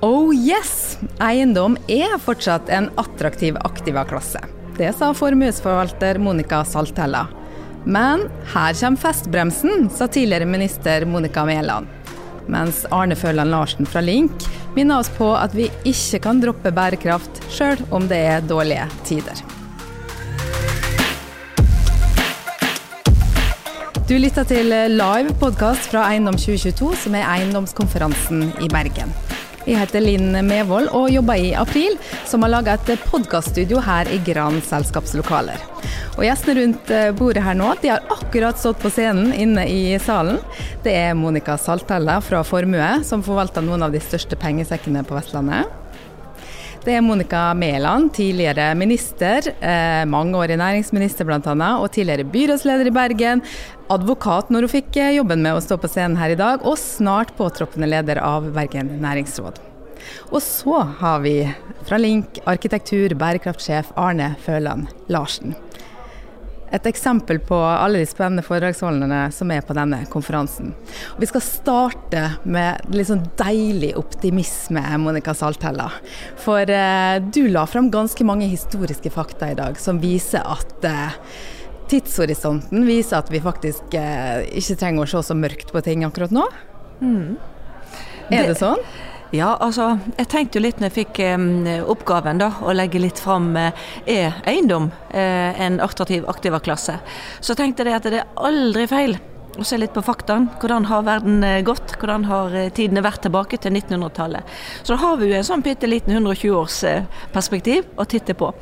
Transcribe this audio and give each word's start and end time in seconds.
Oh 0.00 0.32
yes! 0.32 0.96
Eiendom 1.20 1.74
er 1.92 2.14
fortsatt 2.24 2.70
en 2.72 2.86
attraktiv 2.96 3.58
aktiva-klasse. 3.60 4.40
Det 4.78 4.94
sa 4.96 5.10
formuesforvalter 5.12 6.16
Monica 6.16 6.62
Saltella. 6.64 7.26
Men 7.84 8.22
her 8.54 8.78
kommer 8.78 9.02
festbremsen, 9.02 9.90
sa 9.92 10.08
tidligere 10.08 10.48
minister 10.48 11.04
Monica 11.04 11.44
Mæland. 11.44 11.88
Mens 12.48 12.86
Arne 12.90 13.16
Føland 13.16 13.52
Larsen 13.52 13.86
fra 13.86 14.00
Link 14.00 14.46
minner 14.72 15.02
oss 15.02 15.12
på 15.18 15.34
at 15.36 15.52
vi 15.52 15.68
ikke 15.84 16.22
kan 16.24 16.40
droppe 16.40 16.72
bærekraft, 16.72 17.42
sjøl 17.52 17.82
om 17.92 18.08
det 18.08 18.22
er 18.30 18.46
dårlige 18.48 18.86
tider. 19.04 19.44
Du 24.08 24.16
lytter 24.16 24.48
til 24.48 24.72
live 24.96 25.36
podkast 25.42 25.92
fra 25.92 26.08
Eiendom 26.08 26.40
2022, 26.40 26.96
som 27.04 27.20
er 27.20 27.28
eiendomskonferansen 27.36 28.48
i 28.64 28.72
Bergen. 28.72 29.12
Jeg 29.68 29.76
heter 29.76 30.00
Linn 30.00 30.32
Mevold 30.48 30.88
og 30.96 31.10
jobber 31.12 31.36
i 31.36 31.50
April, 31.58 31.98
som 32.24 32.40
har 32.46 32.54
laga 32.54 32.78
et 32.78 33.02
podkaststudio 33.10 33.82
her 33.84 34.08
i 34.08 34.16
Gran 34.24 34.56
selskapslokaler. 34.64 35.60
Og 36.16 36.24
Gjestene 36.24 36.56
rundt 36.58 36.92
eh, 36.94 37.10
bordet 37.16 37.44
her 37.44 37.58
nå 37.58 37.74
de 37.82 37.92
har 37.92 38.08
akkurat 38.12 38.58
stått 38.60 38.80
på 38.80 38.92
scenen 38.92 39.34
inne 39.36 39.66
i 39.68 39.98
salen. 40.00 40.40
Det 40.84 40.96
er 40.96 41.18
Monica 41.18 41.58
Saltella 41.60 42.18
fra 42.24 42.40
Formue, 42.46 42.88
som 43.04 43.24
forvalter 43.26 43.64
noen 43.64 43.84
av 43.84 43.92
de 43.92 44.00
største 44.04 44.38
pengesekkene 44.40 45.04
på 45.04 45.18
Vestlandet. 45.18 45.79
Det 46.80 46.94
er 46.96 47.02
Monica 47.04 47.50
Mæland, 47.52 48.08
tidligere 48.16 48.70
minister, 48.74 49.44
eh, 49.60 50.06
mangeårig 50.08 50.56
næringsminister 50.56 51.26
bl.a., 51.28 51.76
og 51.76 51.90
tidligere 51.92 52.24
byrådsleder 52.24 52.88
i 52.88 52.94
Bergen. 52.96 53.42
Advokat 53.92 54.48
når 54.48 54.64
hun 54.64 54.72
fikk 54.72 54.96
eh, 54.96 55.12
jobben 55.18 55.44
med 55.44 55.58
å 55.58 55.60
stå 55.60 55.76
på 55.76 55.90
scenen 55.92 56.16
her 56.16 56.32
i 56.32 56.40
dag, 56.40 56.64
og 56.64 56.80
snart 56.80 57.34
påtroppende 57.36 57.90
leder 57.90 58.22
av 58.24 58.48
Bergen 58.56 58.96
næringsråd. 59.04 59.60
Og 60.32 60.40
så 60.40 60.80
har 61.02 61.20
vi 61.20 61.34
fra 61.84 62.00
Link 62.00 62.40
arkitektur 62.48 63.12
bærekraftsjef 63.12 63.92
Arne 64.00 64.32
Føland 64.40 64.88
Larsen 65.12 65.52
et 66.70 66.86
eksempel 66.86 67.40
på 67.42 67.56
alle 67.58 68.02
de 68.02 68.08
spennende 68.08 68.44
foredragsholderne 68.46 69.22
som 69.34 69.50
er 69.50 69.64
på 69.66 69.74
denne 69.76 70.04
konferansen. 70.12 70.72
Og 71.14 71.22
vi 71.22 71.28
skal 71.30 71.44
starte 71.44 72.24
med 72.44 72.90
litt 72.94 73.10
sånn 73.10 73.24
deilig 73.40 73.92
optimisme, 73.98 74.82
Monica 75.02 75.34
Saltella. 75.36 75.88
For 76.40 76.70
eh, 76.70 77.18
du 77.20 77.46
la 77.50 77.66
fram 77.70 77.90
ganske 77.90 78.26
mange 78.26 78.48
historiske 78.50 79.10
fakta 79.14 79.50
i 79.50 79.58
dag 79.58 79.78
som 79.82 79.98
viser 80.02 80.46
at 80.46 80.86
eh, 80.86 81.18
tidshorisonten 81.90 82.86
viser 82.86 83.18
at 83.18 83.30
vi 83.34 83.42
faktisk 83.42 83.98
eh, 83.98 84.46
ikke 84.60 84.78
trenger 84.78 85.06
å 85.06 85.10
se 85.10 85.26
så 85.30 85.38
mørkt 85.38 85.74
på 85.74 85.82
ting 85.86 86.06
akkurat 86.06 86.34
nå. 86.34 86.46
Mm. 87.00 87.38
Er 88.30 88.44
det, 88.44 88.52
det 88.52 88.60
sånn? 88.60 88.82
Ja, 89.30 89.52
altså, 89.62 89.92
jeg 90.18 90.26
tenkte 90.26 90.58
jo 90.58 90.64
litt 90.64 90.80
når 90.82 90.88
jeg 90.88 90.96
fikk 90.96 91.20
eh, 91.22 91.84
oppgaven 91.86 92.40
da, 92.42 92.48
å 92.66 92.72
legge 92.74 92.98
litt 92.98 93.20
fram 93.22 93.52
eh, 93.54 93.70
eiendom 94.50 94.88
eh, 95.14 95.60
en 95.66 95.78
attraktiv 95.84 96.26
aktivaklasse. 96.30 96.96
Så 97.38 97.54
tenkte 97.54 97.86
jeg 97.86 98.00
at 98.00 98.08
det 98.10 98.24
er 98.24 98.32
aldri 98.50 98.88
feil 98.90 99.14
og 99.58 99.66
se 99.66 99.78
litt 99.80 99.94
på 99.94 100.02
faktaen. 100.04 100.48
Hvordan 100.60 100.86
har 100.90 101.06
verden 101.06 101.42
eh, 101.44 101.60
gått? 101.66 101.96
Hvordan 102.00 102.24
har 102.28 102.54
eh, 102.56 102.70
tidene 102.74 103.02
vært 103.04 103.24
tilbake 103.26 103.58
til 103.60 103.74
1900-tallet? 103.74 104.46
Så 104.82 104.94
da 104.94 105.00
har 105.02 105.18
vi 105.20 105.30
jo 105.30 105.36
en 105.36 105.46
sånn 105.46 105.64
bitte 105.64 105.88
liten 105.90 106.14
120-årsperspektiv 106.16 107.90
å 108.00 108.06
titte 108.08 108.36
på. 108.38 108.52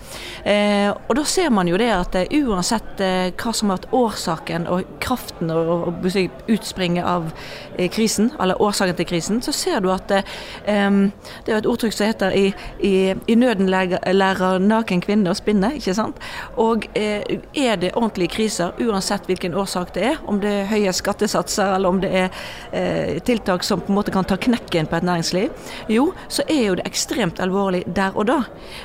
Eh, 0.48 0.88
og 0.90 1.14
da 1.18 1.24
ser 1.28 1.52
man 1.54 1.68
jo 1.70 1.78
det 1.80 1.90
at 1.92 2.16
eh, 2.18 2.32
uansett 2.40 3.02
eh, 3.04 3.30
hva 3.38 3.52
som 3.54 3.70
har 3.70 3.78
vært 3.78 3.94
årsaken 3.98 4.68
og 4.72 4.96
kraften 5.02 5.52
og, 5.54 5.70
og, 5.90 6.08
utspringet 6.48 7.06
av 7.06 7.28
eh, 7.76 7.88
krisen, 7.92 8.32
eller 8.40 8.60
årsaken 8.62 8.98
til 8.98 9.08
krisen, 9.08 9.42
så 9.44 9.52
ser 9.54 9.82
du 9.84 9.90
at 9.92 10.08
det 10.08 10.22
er 10.66 11.56
et 11.58 11.66
ordtrykk 11.68 11.94
som 11.94 12.08
heter 12.08 12.34
i, 12.36 12.46
i, 12.84 12.92
i 13.28 13.36
nøden 13.38 13.68
lærer 13.68 14.62
naken 14.62 15.02
kvinne 15.04 15.32
å 15.32 15.36
spinne, 15.36 15.74
ikke 15.78 15.94
sant. 15.96 16.18
Og 16.60 16.86
er 16.94 17.80
det 17.80 17.92
ordentlige 17.94 18.32
kriser, 18.36 18.72
uansett 18.80 19.28
hvilken 19.28 19.56
årsak 19.58 19.92
det 19.96 20.06
er, 20.12 20.20
om 20.28 20.40
det 20.42 20.52
er 20.62 20.70
høye 20.72 20.87
skattesatser, 20.96 21.74
eller 21.76 21.88
om 21.88 22.00
det 22.02 22.10
er 22.12 22.28
eh, 22.72 23.18
tiltak 23.24 23.64
som 23.66 23.80
på 23.80 23.92
en 23.92 23.98
måte 23.98 24.14
kan 24.14 24.26
ta 24.28 24.36
knekken 24.40 24.88
på 24.88 24.98
et 24.98 25.06
næringsliv, 25.06 25.72
jo, 25.92 26.10
så 26.28 26.44
er 26.48 26.62
jo 26.68 26.78
det 26.78 26.86
ekstremt 26.88 27.40
alvorlig 27.42 27.84
der 27.86 28.16
og 28.16 28.28
da. 28.30 28.40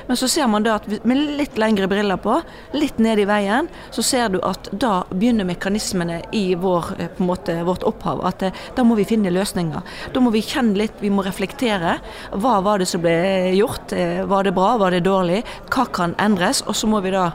Men 0.08 0.18
så 0.20 0.28
ser 0.30 0.48
man 0.50 0.66
da 0.66 0.78
at 0.78 0.88
med 1.06 1.20
litt 1.38 1.58
lengre 1.60 1.88
briller 1.90 2.20
på, 2.20 2.38
litt 2.76 2.98
ned 3.02 3.22
i 3.22 3.28
veien, 3.28 3.68
så 3.94 4.04
ser 4.04 4.32
du 4.34 4.40
at 4.46 4.68
da 4.72 5.02
begynner 5.12 5.48
mekanismene 5.48 6.20
i 6.36 6.44
vår, 6.58 6.92
eh, 6.98 7.10
på 7.14 7.24
en 7.24 7.30
måte, 7.30 7.58
vårt 7.66 7.86
opphav. 7.86 8.24
At 8.26 8.42
eh, 8.42 8.62
da 8.76 8.84
må 8.86 8.98
vi 8.98 9.08
finne 9.08 9.32
løsninger. 9.34 9.82
Da 10.14 10.22
må 10.22 10.32
vi 10.34 10.44
kjenne 10.44 10.78
litt, 10.78 11.00
vi 11.00 11.12
må 11.12 11.24
reflektere. 11.26 11.98
Hva 12.32 12.60
var 12.64 12.80
det 12.82 12.88
som 12.90 13.02
ble 13.04 13.16
gjort? 13.56 13.92
Eh, 13.92 14.24
var 14.28 14.44
det 14.44 14.54
bra, 14.56 14.74
var 14.80 14.94
det 14.94 15.04
dårlig? 15.06 15.42
Hva 15.72 15.88
kan 15.92 16.16
endres? 16.22 16.62
Og 16.68 16.76
så 16.78 16.90
må 16.90 17.02
vi 17.04 17.14
da 17.14 17.30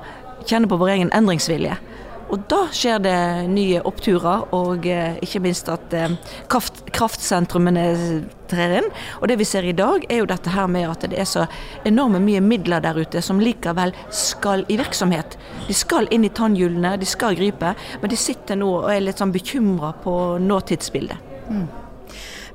kjenne 0.48 0.70
på 0.70 0.80
vår 0.80 0.96
egen 0.98 1.14
endringsvilje. 1.16 1.78
Og 2.30 2.44
da 2.50 2.60
skjer 2.76 3.00
det 3.02 3.20
nye 3.50 3.80
oppturer, 3.90 4.46
og 4.54 4.86
eh, 4.86 5.18
ikke 5.26 5.42
minst 5.42 5.70
at 5.72 5.94
eh, 5.98 6.14
kraft, 6.52 6.84
kraftsentrumene 6.94 7.86
trer 8.50 8.76
inn. 8.80 8.90
Og 9.20 9.32
det 9.32 9.40
vi 9.42 9.48
ser 9.50 9.66
i 9.66 9.74
dag, 9.78 10.06
er 10.10 10.22
jo 10.22 10.30
dette 10.30 10.54
her 10.54 10.70
med 10.70 10.86
at 10.92 11.08
det 11.10 11.18
er 11.18 11.30
så 11.30 11.48
enorme 11.90 12.22
mye 12.22 12.44
midler 12.46 12.86
der 12.86 13.02
ute 13.02 13.24
som 13.26 13.42
likevel 13.42 13.96
skal 14.14 14.66
i 14.70 14.78
virksomhet. 14.80 15.40
De 15.68 15.78
skal 15.78 16.10
inn 16.14 16.28
i 16.28 16.34
tannhjulene, 16.34 16.96
de 17.02 17.10
skal 17.10 17.38
gripe, 17.40 17.74
men 18.02 18.14
de 18.14 18.20
sitter 18.20 18.60
nå 18.62 18.72
og 18.84 18.90
er 18.94 19.06
litt 19.08 19.22
sånn 19.22 19.34
bekymra 19.34 19.96
på 20.04 20.16
nåtidsbildet. 20.46 21.30
Mm. 21.50 21.68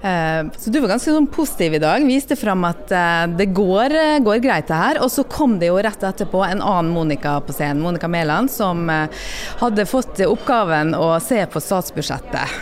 Eh, 0.04 0.46
så 0.58 0.70
du 0.70 0.80
var 0.82 0.90
ganske 0.92 1.12
sånn 1.14 1.26
positiv 1.32 1.78
i 1.78 1.80
dag. 1.80 2.04
Viste 2.04 2.36
fram 2.36 2.66
at 2.68 2.90
eh, 2.92 3.22
det 3.38 3.46
går, 3.56 3.94
eh, 3.96 4.18
går, 4.24 4.42
greit 4.44 4.68
det 4.68 4.76
her. 4.76 5.00
Og 5.00 5.08
så 5.12 5.24
kom 5.24 5.56
det 5.60 5.70
jo 5.70 5.78
rett 5.80 6.04
etterpå 6.04 6.42
en 6.44 6.60
annen 6.60 6.92
Monica 6.92 7.38
på 7.40 7.54
scenen, 7.56 7.80
Monica 7.80 8.08
Mæland, 8.10 8.52
som 8.52 8.84
hadde 9.60 9.86
fått 9.88 10.20
oppgaven 10.26 10.92
å 10.98 11.14
se 11.22 11.38
på 11.50 11.60
statsbudsjettet. 11.62 12.52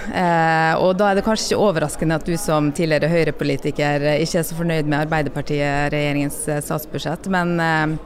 Og 0.83 0.93
da 0.99 1.09
er 1.11 1.19
det 1.19 1.25
kanskje 1.27 1.51
ikke 1.51 1.65
overraskende 1.67 2.17
at 2.19 2.27
du 2.29 2.37
som 2.41 2.71
tidligere 2.75 3.11
Høyre-politiker 3.11 4.07
ikke 4.23 4.41
er 4.41 4.47
så 4.47 4.57
fornøyd 4.59 4.89
med 4.91 5.01
Arbeiderpartiet-regjeringens 5.07 6.39
statsbudsjett. 6.67 7.29
Men 7.33 7.99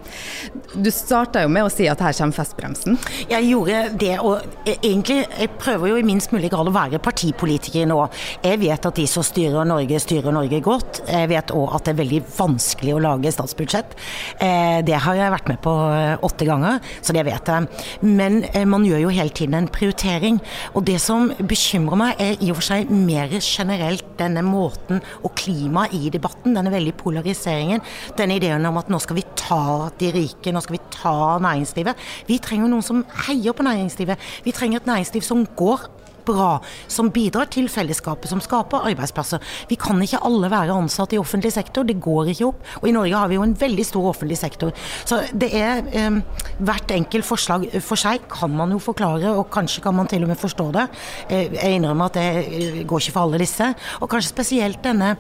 du 0.73 0.91
starta 0.95 1.45
jo 1.45 1.53
med 1.53 1.67
å 1.67 1.73
si 1.73 1.89
at 1.91 2.03
her 2.05 2.17
kommer 2.17 2.39
festbremsen. 2.39 2.99
Jeg 3.31 3.51
gjorde 3.51 3.83
det, 4.01 4.15
og 4.23 4.73
egentlig 4.77 5.23
jeg 5.25 5.53
prøver 5.61 5.93
jo 5.93 6.01
i 6.01 6.07
minst 6.07 6.33
mulig 6.35 6.51
grad 6.55 6.71
å 6.71 6.75
være 6.75 7.03
partipolitiker 7.03 7.89
nå. 7.91 8.01
Jeg 8.47 8.63
vet 8.63 8.91
at 8.91 9.01
de 9.03 9.07
som 9.11 9.26
styrer 9.27 9.67
Norge, 9.69 9.99
styrer 10.03 10.35
Norge 10.35 10.61
godt. 10.65 11.01
Jeg 11.11 11.31
vet 11.31 11.53
òg 11.55 11.75
at 11.77 11.87
det 11.87 11.95
er 11.95 12.01
veldig 12.01 12.21
vanskelig 12.37 12.95
å 12.95 13.03
lage 13.03 13.33
statsbudsjett. 13.35 13.97
Eh, 14.43 14.79
det 14.87 14.99
har 15.05 15.19
jeg 15.19 15.35
vært 15.35 15.51
med 15.51 15.61
på 15.65 15.73
eh, 15.93 16.15
åtte 16.27 16.47
ganger, 16.49 16.81
så 17.05 17.15
det 17.17 17.27
vet 17.29 17.51
jeg. 17.51 17.69
Men 18.07 18.41
eh, 18.53 18.67
man 18.69 18.87
gjør 18.87 19.07
jo 19.07 19.15
hele 19.17 19.35
tiden 19.37 19.59
en 19.59 19.71
prioritering. 19.73 20.41
Og 20.75 20.87
det 20.89 20.99
som 21.03 21.29
bekymrer 21.39 22.01
meg, 22.01 22.23
er 22.23 22.41
i 22.41 22.53
og 22.53 22.61
for 22.61 22.69
seg 22.71 22.93
mer 22.93 23.33
generelt 23.41 24.07
denne 24.21 24.45
måten 24.47 25.03
og 25.23 25.35
klimaet 25.39 25.97
i 25.97 26.11
debatten, 26.15 26.57
denne 26.57 26.73
veldig 26.73 26.95
polariseringen. 27.01 27.85
Denne 28.19 28.39
ideen 28.41 28.71
om 28.71 28.81
at 28.81 28.91
nå 28.93 29.01
skal 29.03 29.21
vi 29.21 29.27
ta 29.37 29.91
de 30.01 30.13
rike, 30.15 30.55
nå 30.55 30.63
skal 30.65 30.79
vi 30.79 30.85
ta 30.95 31.17
næringslivet. 31.43 32.09
Vi 32.31 32.41
trenger 32.43 32.73
noen 32.73 32.87
som 32.87 33.05
heier 33.27 33.57
på 33.57 33.67
næringslivet. 33.67 34.29
Vi 34.47 34.55
trenger 34.57 34.83
et 34.83 34.91
næringsliv 34.91 35.25
som 35.27 35.47
går 35.59 35.89
bra, 36.27 36.51
som 36.89 37.11
bidrar 37.15 37.51
til 37.53 37.69
fellesskapet, 37.73 38.31
som 38.31 38.43
skaper 38.43 38.87
arbeidsplasser. 38.91 39.43
Vi 39.71 39.79
kan 39.81 40.01
ikke 40.03 40.23
alle 40.27 40.51
være 40.53 40.77
ansatt 40.77 41.15
i 41.15 41.21
offentlig 41.21 41.53
sektor, 41.55 41.87
det 41.87 41.99
går 42.03 42.33
ikke 42.33 42.51
opp. 42.51 42.65
Og 42.83 42.89
i 42.91 42.95
Norge 42.97 43.17
har 43.17 43.31
vi 43.31 43.39
jo 43.39 43.47
en 43.47 43.57
veldig 43.59 43.87
stor 43.87 44.11
offentlig 44.13 44.39
sektor. 44.41 44.75
Så 45.05 45.23
det 45.33 45.53
er 45.57 45.85
eh, 45.93 46.21
Hvert 46.57 46.91
enkelt 46.95 47.27
forslag 47.27 47.67
for 47.85 48.01
seg 48.01 48.23
kan 48.33 48.53
man 48.57 48.71
jo 48.73 48.79
forklare, 48.81 49.29
og 49.37 49.51
kanskje 49.53 49.83
kan 49.85 49.95
man 49.97 50.09
til 50.09 50.25
og 50.25 50.31
med 50.31 50.39
forstå 50.41 50.67
det. 50.75 50.87
Eh, 51.29 51.53
jeg 51.53 51.77
innrømmer 51.77 52.09
at 52.09 52.17
det 52.17 52.27
eh, 52.47 52.79
går 52.89 53.03
ikke 53.03 53.15
for 53.15 53.27
alle 53.27 53.41
disse. 53.43 53.69
Og 54.01 54.09
kanskje 54.11 54.33
spesielt 54.33 54.81
denne 54.85 55.15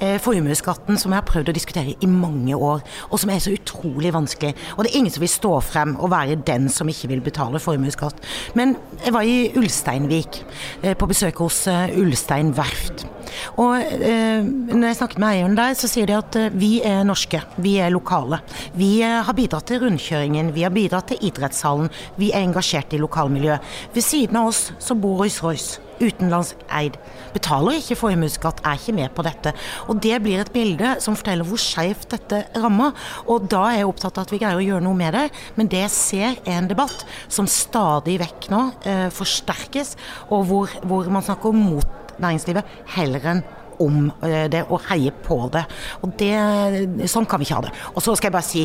eh, 0.00 0.18
formuesskatten 0.22 0.98
som 1.00 1.14
jeg 1.14 1.22
har 1.22 1.28
prøvd 1.28 1.52
å 1.52 1.56
diskutere 1.56 1.94
i 1.94 2.10
mange 2.10 2.56
år, 2.56 2.82
og 3.10 3.22
som 3.22 3.32
er 3.32 3.42
så 3.42 3.54
utrolig 3.54 4.12
vanskelig. 4.14 4.54
Og 4.76 4.84
det 4.84 4.92
er 4.92 5.00
ingen 5.00 5.14
som 5.14 5.24
vil 5.24 5.32
stå 5.32 5.52
frem 5.64 5.94
og 5.98 6.12
være 6.12 6.40
den 6.48 6.68
som 6.72 6.90
ikke 6.90 7.12
vil 7.12 7.24
betale 7.24 7.62
formuesskatt. 7.62 8.20
Men 8.58 8.76
jeg 9.04 9.14
var 9.14 9.28
i 9.28 9.50
Ulsteinvik 9.58 10.42
på 10.98 11.08
besøk 11.10 11.42
hos 11.44 11.62
eh, 11.70 11.96
Ulstein 12.00 12.52
verft. 12.56 13.04
Og 13.60 13.76
eh, 13.80 14.42
når 14.42 14.86
jeg 14.88 14.98
snakket 15.00 15.22
med 15.22 15.28
eieren 15.34 15.58
der, 15.58 15.76
så 15.78 15.90
sier 15.90 16.08
de 16.10 16.16
at 16.18 16.38
vi 16.54 16.72
er 16.86 17.04
norske, 17.06 17.42
vi 17.62 17.76
er 17.82 17.92
lokale. 17.94 18.40
Vi 18.78 18.92
har 19.02 19.36
bidratt 19.36 19.68
til 19.70 19.84
rundkjøringen, 19.84 20.54
vi 20.56 20.66
har 20.66 20.74
bidratt 20.74 21.12
til 21.12 21.30
idrettshallen, 21.30 21.92
vi 22.20 22.32
er 22.32 22.46
engasjert 22.46 22.96
i 22.96 23.02
lokalmiljøet. 23.02 23.70
Ved 23.94 24.06
siden 24.06 24.40
av 24.40 24.50
oss 24.50 24.68
så 24.82 24.98
bor 24.98 25.22
Rolls-Royce 25.22 25.89
utenlandseid. 26.00 26.96
Betaler 27.34 27.78
ikke 27.78 27.98
formuesskatt, 28.00 28.62
er 28.66 28.80
ikke 28.80 28.96
med 28.96 29.14
på 29.16 29.24
dette. 29.26 29.54
Og 29.88 30.00
Det 30.00 30.16
blir 30.22 30.40
et 30.40 30.52
bilde 30.52 30.96
som 31.04 31.16
forteller 31.18 31.46
hvor 31.46 31.60
skjevt 31.60 32.10
dette 32.16 32.42
rammer. 32.56 32.96
Og 33.26 33.46
da 33.50 33.66
er 33.68 33.80
jeg 33.80 33.90
opptatt 33.90 34.18
av 34.18 34.26
at 34.26 34.34
vi 34.34 34.40
greier 34.42 34.58
å 34.58 34.64
gjøre 34.64 34.86
noe 34.86 34.98
med 34.98 35.14
det. 35.16 35.26
Men 35.56 35.70
det 35.70 35.84
jeg 35.84 35.94
ser 35.94 36.40
er 36.44 36.58
en 36.58 36.70
debatt 36.70 37.04
som 37.28 37.48
stadig 37.50 38.18
vekk 38.22 38.50
nå 38.52 38.64
eh, 38.88 39.08
forsterkes, 39.14 39.96
og 40.30 40.46
hvor, 40.50 40.76
hvor 40.84 41.10
man 41.12 41.24
snakker 41.26 41.56
mot 41.56 42.18
næringslivet 42.20 42.78
heller 42.96 43.32
enn 43.32 43.48
om 43.80 44.10
det 44.52 44.62
og 44.68 44.84
heie 44.90 45.12
på 45.24 45.38
det. 45.52 45.64
Og 46.04 46.12
det, 46.20 46.32
Sånn 47.10 47.26
kan 47.28 47.40
vi 47.40 47.48
ikke 47.48 47.58
ha 47.58 47.64
det. 47.66 47.72
Og 47.94 48.02
så 48.04 48.14
skal 48.18 48.30
jeg 48.30 48.36
bare 48.36 48.46
si 48.46 48.64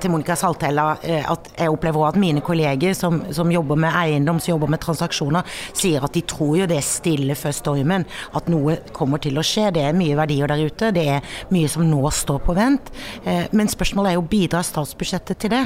til 0.00 0.12
Monica 0.12 0.36
Saltella 0.38 0.86
at 0.94 1.50
jeg 1.58 1.72
opplever 1.72 2.08
at 2.08 2.18
mine 2.20 2.42
kolleger 2.44 2.96
som, 2.96 3.20
som 3.34 3.52
jobber 3.52 3.78
med 3.80 3.94
eiendom, 3.94 4.40
som 4.42 4.54
jobber 4.54 4.72
med 4.74 4.82
transaksjoner, 4.84 5.46
sier 5.76 6.04
at 6.04 6.16
de 6.16 6.24
tror 6.28 6.58
jo 6.62 6.68
det 6.70 6.78
er 6.80 6.86
stille 6.86 7.36
før 7.38 7.56
stormen. 7.56 8.06
At 8.36 8.50
noe 8.52 8.78
kommer 8.96 9.22
til 9.22 9.38
å 9.38 9.46
skje. 9.46 9.70
Det 9.74 9.84
er 9.84 9.96
mye 9.96 10.18
verdier 10.18 10.50
der 10.50 10.64
ute. 10.64 10.92
Det 10.94 11.06
er 11.18 11.38
mye 11.54 11.70
som 11.70 11.86
nå 11.88 12.02
står 12.14 12.42
på 12.44 12.56
vent. 12.56 12.92
Men 13.52 13.72
spørsmålet 13.72 14.14
er 14.14 14.20
jo 14.20 14.28
bidrar 14.30 14.66
statsbudsjettet 14.66 15.44
til 15.44 15.54
det? 15.56 15.64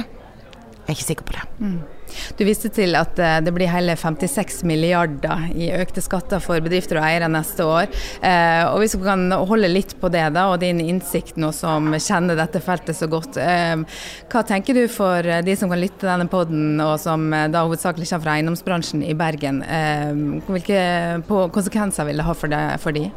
Jeg 0.89 0.95
er 0.95 0.97
ikke 0.97 1.05
sikker 1.05 1.25
på 1.27 1.33
det. 1.35 1.41
Mm. 1.61 1.79
Du 2.39 2.41
viste 2.47 2.69
til 2.73 2.97
at 2.97 3.19
eh, 3.21 3.35
det 3.45 3.51
blir 3.53 3.69
hele 3.69 3.93
56 3.93 4.63
milliarder 4.65 5.43
i 5.53 5.67
økte 5.77 6.01
skatter 6.01 6.41
for 6.41 6.57
bedrifter 6.65 6.97
og 6.97 7.05
eiere 7.05 7.27
neste 7.29 7.61
år. 7.61 7.91
Eh, 8.25 8.63
og 8.71 8.81
Hvis 8.81 8.95
du 8.97 9.03
kan 9.03 9.27
holde 9.29 9.69
litt 9.69 9.93
på 10.01 10.09
det, 10.09 10.23
da, 10.33 10.47
og 10.49 10.63
din 10.63 10.81
innsikt 10.81 11.37
nå 11.37 11.51
som 11.53 11.93
kjenner 11.93 12.39
dette 12.39 12.63
feltet 12.65 12.97
så 12.97 13.05
godt. 13.11 13.37
Eh, 13.37 13.85
hva 14.33 14.41
tenker 14.49 14.81
du 14.81 14.87
for 14.89 15.21
de 15.45 15.57
som 15.59 15.69
kan 15.69 15.83
lytte 15.83 16.09
denne 16.09 16.25
poden, 16.31 16.81
og 16.81 16.95
som 17.05 17.29
da 17.29 17.67
hovedsakelig 17.67 18.09
kommer 18.09 18.25
fra 18.25 18.39
eiendomsbransjen 18.39 19.05
i 19.05 19.13
Bergen. 19.17 19.61
Hvilke 20.49 20.81
konsekvenser 21.53 22.09
vil 22.09 22.17
det 22.17 22.25
ha 22.25 22.33
for, 22.33 22.49
det, 22.49 22.63
for 22.81 22.97
de? 22.97 23.11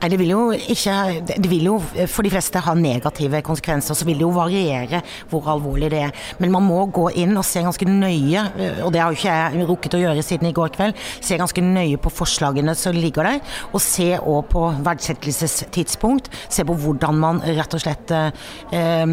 Nei, 0.00 0.08
det 0.08 0.16
vil 0.16 0.30
jo 0.32 0.44
ikke 0.56 0.94
Det 1.28 1.48
vil 1.50 1.66
jo 1.68 1.74
for 2.08 2.24
de 2.24 2.30
fleste 2.32 2.60
ha 2.64 2.72
negative 2.76 3.42
konsekvenser. 3.44 3.96
Så 3.96 4.06
vil 4.08 4.20
det 4.20 4.24
jo 4.24 4.32
variere 4.32 5.02
hvor 5.28 5.44
alvorlig 5.52 5.90
det 5.92 6.00
er. 6.06 6.14
Men 6.40 6.54
man 6.54 6.64
må 6.64 6.86
gå 6.88 7.10
inn 7.20 7.36
og 7.36 7.44
se 7.44 7.60
ganske 7.64 7.84
nøye, 7.84 8.44
og 8.84 8.92
det 8.94 9.02
har 9.02 9.12
jo 9.12 9.18
ikke 9.18 9.34
jeg 9.34 9.66
rukket 9.68 9.96
å 9.96 10.00
gjøre 10.00 10.24
siden 10.24 10.48
i 10.48 10.54
går 10.56 10.72
kveld, 10.74 10.96
se 11.20 11.36
ganske 11.38 11.62
nøye 11.64 11.98
på 12.00 12.12
forslagene 12.12 12.74
som 12.78 12.96
ligger 12.96 13.28
der. 13.28 13.42
Og 13.74 13.82
se 13.84 14.08
òg 14.16 14.48
på 14.52 14.62
verdsettelsestidspunkt. 14.86 16.30
Se 16.48 16.64
på 16.66 16.76
hvordan 16.80 17.20
man 17.20 17.42
rett 17.44 17.76
og 17.76 17.84
slett 17.84 18.14
eh, 18.16 19.04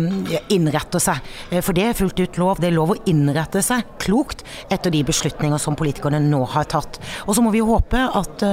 innretter 0.55 1.03
seg. 1.03 1.19
For 1.59 1.75
det 1.75 1.89
er 1.89 1.99
fullt 1.99 2.23
ut 2.23 2.39
lov. 2.39 2.63
Det 2.63 2.71
er 2.71 2.77
lov 2.77 2.95
å 2.95 2.99
innrette 3.11 3.63
seg 3.65 3.97
klokt 4.01 4.45
etter 4.71 4.93
de 4.93 5.03
beslutninger 5.07 5.59
som 5.61 5.75
politikerne 5.79 6.23
nå 6.23 6.43
har 6.55 6.69
tatt. 6.71 7.01
Og 7.27 7.35
så 7.35 7.43
må 7.43 7.51
vi 7.55 7.65
håpe 7.65 8.07
at 8.07 8.47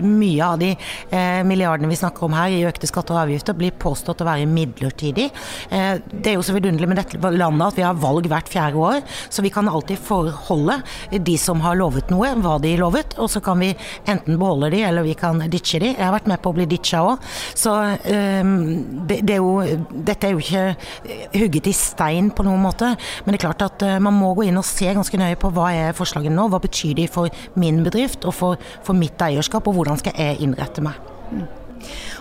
mye 0.00 0.52
av 0.52 0.60
de 0.62 0.72
milliardene 1.46 1.79
milliardene 1.80 1.90
vi 1.90 1.96
snakker 1.96 2.26
om 2.26 2.34
her 2.36 2.52
i 2.52 2.64
økte 2.68 2.88
skatter 2.88 3.14
og 3.14 3.24
avgifter, 3.24 3.56
blir 3.56 3.72
påstått 3.72 4.20
å 4.22 4.28
være 4.28 4.48
midlertidig. 4.48 5.30
Eh, 5.70 6.00
det 6.12 6.32
er 6.32 6.36
jo 6.36 6.44
så 6.44 6.54
vidunderlig 6.54 6.88
med 6.88 7.00
dette 7.00 7.18
landet 7.18 7.66
at 7.66 7.78
vi 7.78 7.84
har 7.84 7.98
valg 8.00 8.28
hvert 8.28 8.48
fjerde 8.48 8.76
år, 8.76 9.00
så 9.30 9.42
vi 9.42 9.50
kan 9.50 9.68
alltid 9.68 9.98
forholde 9.98 10.80
de 11.10 11.36
som 11.38 11.60
har 11.60 11.76
lovet 11.76 12.10
noe, 12.10 12.34
hva 12.40 12.58
de 12.60 12.76
lovet, 12.78 13.16
og 13.18 13.30
så 13.30 13.40
kan 13.40 13.60
vi 13.60 13.72
enten 14.06 14.38
beholde 14.38 14.70
de, 14.70 14.82
eller 14.84 15.06
vi 15.06 15.14
kan 15.14 15.40
ditche 15.50 15.80
de. 15.80 15.92
Jeg 15.94 16.04
har 16.04 16.14
vært 16.14 16.28
med 16.30 16.40
på 16.42 16.52
å 16.52 16.56
bli 16.58 16.68
ditcha 16.70 17.02
òg. 17.04 17.24
Så 17.56 17.74
ehm, 18.10 19.06
det, 19.08 19.22
er 19.30 19.40
jo, 19.40 19.60
dette 19.90 20.28
er 20.28 20.34
jo 20.34 20.42
ikke 20.42 20.64
hugget 21.36 21.70
i 21.70 21.76
stein 21.76 22.30
på 22.34 22.46
noen 22.46 22.62
måte, 22.62 22.92
men 23.24 23.34
det 23.34 23.40
er 23.40 23.46
klart 23.48 23.66
at 23.66 23.86
eh, 23.86 24.00
man 24.02 24.16
må 24.16 24.34
gå 24.36 24.48
inn 24.48 24.60
og 24.60 24.66
se 24.66 24.90
ganske 24.90 25.20
nøye 25.20 25.38
på 25.40 25.52
hva 25.54 25.70
er 25.76 25.96
forslagene 25.96 26.36
nå, 26.36 26.48
hva 26.50 26.62
betyr 26.62 26.96
de 26.98 27.08
for 27.10 27.32
min 27.60 27.82
bedrift 27.86 28.26
og 28.28 28.36
for, 28.36 28.68
for 28.86 28.96
mitt 28.96 29.20
eierskap, 29.22 29.66
og 29.68 29.80
hvordan 29.80 30.00
skal 30.00 30.16
jeg 30.18 30.40
innrette 30.44 30.84
meg. 30.84 30.98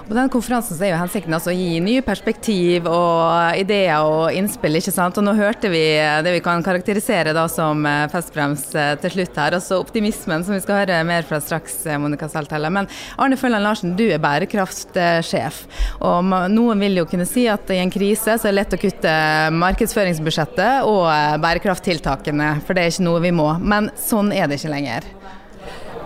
På 0.10 0.16
den 0.18 0.30
konferansen 0.34 0.80
er 0.82 0.94
jo 0.94 1.00
hensikten 1.02 1.36
altså 1.36 1.52
å 1.52 1.56
gi 1.56 1.80
nye 1.84 2.02
perspektiv 2.06 2.88
og 2.90 3.60
ideer 3.60 4.02
og 4.02 4.34
innspill. 4.34 4.80
ikke 4.80 4.94
sant? 4.96 5.18
Og 5.20 5.26
nå 5.26 5.36
hørte 5.38 5.70
vi 5.70 5.84
det 6.26 6.34
vi 6.34 6.42
kan 6.46 6.64
karakterisere 6.66 7.34
da 7.36 7.46
som 7.52 7.86
eh, 7.86 8.08
festbrems 8.12 8.64
eh, 8.74 8.94
til 9.04 9.14
slutt 9.14 9.38
her. 9.38 9.58
Altså 9.60 9.80
optimismen, 9.82 10.46
som 10.46 10.56
vi 10.56 10.62
skal 10.64 10.82
høre 10.82 11.02
mer 11.08 11.28
fra 11.30 11.42
straks, 11.44 11.82
eh, 11.86 12.00
Monica 12.02 12.30
Saltella. 12.32 12.72
Men 12.74 12.90
Arne 13.22 13.38
Følland 13.38 13.68
Larsen, 13.68 13.96
du 14.00 14.08
er 14.08 14.22
bærekraftsjef. 14.24 15.62
Og 16.06 16.34
noen 16.56 16.86
vil 16.86 17.02
jo 17.02 17.08
kunne 17.10 17.28
si 17.30 17.48
at 17.52 17.70
i 17.74 17.82
en 17.84 17.94
krise 17.94 18.38
så 18.40 18.50
er 18.50 18.54
det 18.54 18.60
lett 18.60 18.78
å 18.78 18.82
kutte 18.82 19.16
markedsføringsbudsjettet 19.60 20.90
og 20.90 21.06
bærekrafttiltakene, 21.44 22.56
for 22.66 22.74
det 22.74 22.86
er 22.86 22.96
ikke 22.96 23.10
noe 23.10 23.24
vi 23.24 23.36
må. 23.36 23.52
Men 23.62 23.94
sånn 24.00 24.34
er 24.34 24.50
det 24.50 24.60
ikke 24.60 24.74
lenger. 24.74 25.14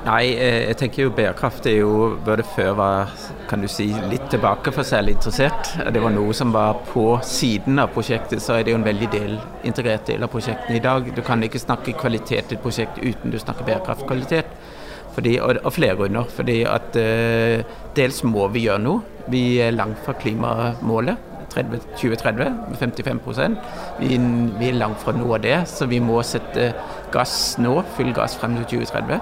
Nei, 0.03 0.33
eh, 0.35 0.65
jeg 0.67 0.75
tenker 0.81 1.05
jo 1.05 1.11
bærekraft 1.15 1.67
er 1.71 1.77
jo 1.77 1.91
både 2.25 2.43
før 2.43 2.73
var 2.75 3.11
kan 3.47 3.61
du 3.63 3.69
si, 3.71 3.85
litt 4.11 4.25
tilbake 4.33 4.73
for 4.75 4.83
særlig 4.83 5.13
interessert. 5.15 5.69
Det 5.95 6.01
var 6.03 6.11
noe 6.11 6.33
som 6.35 6.51
var 6.51 6.81
på 6.89 7.05
siden 7.23 7.79
av 7.79 7.93
prosjektet, 7.95 8.43
så 8.43 8.57
er 8.57 8.65
det 8.65 8.73
jo 8.73 8.81
en 8.81 8.83
veldig 8.83 9.09
del, 9.13 9.37
integrert 9.63 10.03
del 10.11 10.25
av 10.25 10.31
prosjektene 10.33 10.75
i 10.75 10.83
dag. 10.83 11.07
Du 11.15 11.21
kan 11.23 11.43
ikke 11.47 11.61
snakke 11.63 11.95
kvalitet 11.95 12.51
i 12.51 12.57
et 12.57 12.65
prosjekt 12.65 12.99
uten 12.99 13.31
du 13.31 13.39
snakker 13.39 13.63
bærekraftkvalitet. 13.69 14.51
Fordi, 15.15 15.37
og, 15.39 15.61
og 15.63 15.71
flere 15.71 15.95
grunner. 15.95 16.27
Fordi 16.35 16.59
at 16.67 16.99
uh, 16.99 17.79
dels 17.95 18.23
må 18.27 18.49
vi 18.51 18.65
gjøre 18.67 18.83
noe. 18.83 19.23
Vi 19.31 19.45
er 19.63 19.71
langt 19.71 20.03
fra 20.03 20.17
klimamålet. 20.19 21.29
30, 21.53 21.79
2030 22.01 22.53
med 22.71 22.77
55 22.79 23.19
vi, 23.99 24.17
vi 24.59 24.69
er 24.71 24.79
langt 24.79 24.97
fra 25.03 25.13
noe 25.13 25.37
av 25.37 25.43
det, 25.43 25.59
så 25.69 25.85
vi 25.85 25.99
må 26.01 26.17
sette 26.25 26.71
gass 27.13 27.59
nå, 27.61 27.75
full 27.93 28.09
gass 28.15 28.33
frem 28.41 28.57
til 28.57 28.81
2030. 28.81 29.19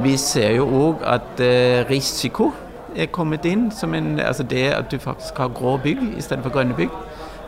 Vi 0.00 0.16
ser 0.16 0.54
jo 0.56 0.64
òg 0.66 1.02
at 1.04 1.40
eh, 1.44 1.82
risiko 1.90 2.52
er 2.96 3.10
kommet 3.12 3.44
inn. 3.44 3.70
en, 3.94 4.20
altså 4.20 4.42
Det 4.42 4.70
at 4.72 4.90
du 4.90 4.98
faktisk 4.98 5.38
har 5.38 5.48
grå 5.48 5.76
bygg 5.76 6.16
i 6.16 6.22
stedet 6.22 6.42
for 6.42 6.50
grønne 6.52 6.74
bygg, 6.74 6.90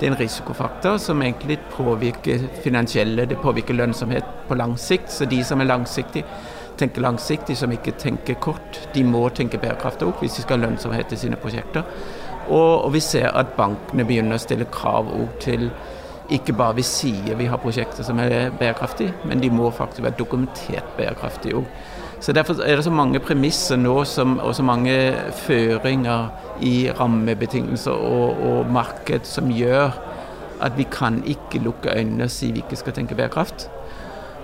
det 0.00 0.06
er 0.06 0.12
en 0.12 0.20
risikofaktor 0.20 0.96
som 0.98 1.22
egentlig 1.22 1.58
påvirker 1.70 2.38
finansielle, 2.62 3.24
det 3.24 3.38
påvirker 3.38 3.74
lønnsomhet 3.74 4.24
på 4.48 4.54
lang 4.54 4.78
sikt. 4.78 5.12
Så 5.12 5.24
de 5.24 5.44
som 5.44 5.60
er 5.60 5.64
langsiktige, 5.64 6.24
tenker 6.76 7.00
langsiktig, 7.00 7.56
som 7.56 7.72
ikke 7.72 7.94
tenker 7.98 8.34
kort, 8.34 8.88
de 8.94 9.04
må 9.04 9.28
tenke 9.28 9.58
bærekraft 9.58 10.02
òg 10.02 10.20
hvis 10.20 10.36
de 10.36 10.42
skal 10.42 10.58
ha 10.58 10.66
lønnsomhet 10.66 11.12
i 11.12 11.16
sine 11.16 11.36
prosjekter. 11.36 11.84
Og, 12.48 12.84
og, 12.84 12.92
vi 12.92 13.00
ser 13.00 13.30
at 13.32 13.54
bankene 13.56 14.04
begynner 14.04 14.36
å 14.36 14.42
stille 14.42 14.66
krav 14.68 15.08
til 15.40 15.70
ikke 16.30 16.54
bare 16.56 16.78
vi 16.78 16.82
sier 16.86 17.36
vi 17.36 17.48
har 17.50 17.60
prosjekter 17.60 18.06
som 18.06 18.18
er 18.18 18.50
bærekraftige, 18.58 19.14
men 19.28 19.42
de 19.42 19.50
må 19.50 19.70
faktisk 19.70 20.02
være 20.02 20.18
dokumentert 20.18 20.96
bærekraftige 20.96 21.60
òg. 21.60 21.68
Så 22.20 22.32
Derfor 22.32 22.62
er 22.62 22.76
det 22.76 22.84
så 22.84 22.90
mange 22.90 23.20
premisser 23.20 23.76
nå 23.76 24.04
som, 24.04 24.38
og 24.38 24.54
så 24.54 24.62
mange 24.62 25.14
føringer 25.44 26.28
i 26.62 26.90
rammebetingelser 27.00 27.90
og, 27.90 28.42
og, 28.42 28.70
marked 28.72 29.20
som 29.28 29.50
gjør 29.52 29.90
at 30.62 30.78
vi 30.78 30.86
kan 30.90 31.22
ikke 31.26 31.58
lukke 31.58 31.98
øynene 31.98 32.24
og 32.24 32.30
si 32.30 32.52
vi 32.52 32.62
ikke 32.62 32.76
skal 32.76 32.92
tenke 32.92 33.14
bærekraft. 33.14 33.68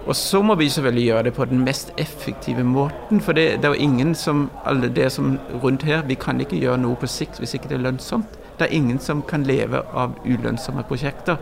Og 0.07 0.17
så 0.17 0.43
må 0.43 0.55
vi 0.55 0.69
selvfølgelig 0.69 1.05
gjøre 1.05 1.23
det 1.23 1.35
på 1.35 1.45
den 1.45 1.65
mest 1.65 1.93
effektive 1.99 2.65
måten. 2.65 3.21
For 3.21 3.33
det, 3.33 3.57
det 3.57 3.65
er 3.65 3.69
jo 3.69 3.75
ingen 3.89 4.15
som 4.15 4.51
alle 4.65 4.89
det 4.89 5.13
som 5.13 5.39
rundt 5.63 5.83
her, 5.83 6.03
vi 6.03 6.15
kan 6.15 6.41
ikke 6.41 6.61
gjøre 6.61 6.79
noe 6.79 6.97
på 6.97 7.07
sikt 7.07 7.39
hvis 7.39 7.55
ikke 7.55 7.69
det 7.69 7.79
er 7.79 7.85
lønnsomt. 7.89 8.39
Det 8.59 8.67
er 8.69 8.77
ingen 8.77 8.99
som 8.99 9.23
kan 9.23 9.43
leve 9.43 9.81
av 9.95 10.19
ulønnsomme 10.25 10.83
prosjekter. 10.83 11.37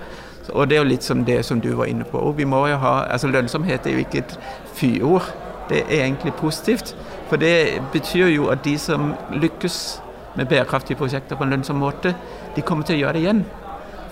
Og 0.52 0.68
det 0.68 0.76
er 0.76 0.82
jo 0.82 0.88
litt 0.88 1.04
som 1.04 1.24
det 1.24 1.44
som 1.44 1.60
du 1.60 1.74
var 1.76 1.90
inne 1.90 2.04
på. 2.04 2.22
Vi 2.36 2.44
må 2.44 2.66
jo 2.68 2.76
ha, 2.80 2.94
altså 3.12 3.28
Lønnsomhet 3.28 3.86
er 3.86 3.96
jo 3.96 4.04
ikke 4.06 4.22
et 4.24 4.38
fyord 4.74 5.28
det 5.68 5.82
er 5.88 6.04
egentlig 6.04 6.34
positivt. 6.34 6.96
For 7.28 7.36
det 7.36 7.82
betyr 7.92 8.26
jo 8.26 8.48
at 8.48 8.64
de 8.64 8.78
som 8.78 9.14
lykkes 9.32 10.02
med 10.36 10.46
bærekraftige 10.46 10.96
prosjekter 10.96 11.36
på 11.36 11.44
en 11.44 11.50
lønnsom 11.50 11.76
måte, 11.76 12.14
de 12.56 12.62
kommer 12.62 12.84
til 12.84 12.96
å 12.96 12.98
gjøre 12.98 13.12
det 13.12 13.22
igjen. 13.22 13.44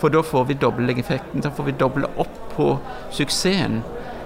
For 0.01 0.13
da 0.13 0.21
får 0.23 0.45
vi 0.45 0.59
dobbelteffekten. 0.61 1.41
Da 1.41 1.51
får 1.51 1.71
vi 1.71 1.77
doble 1.81 2.09
opp 2.21 2.39
på 2.57 2.79
suksessen. 3.11 3.83